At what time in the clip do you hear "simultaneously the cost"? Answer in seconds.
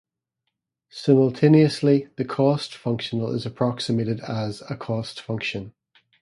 0.89-2.73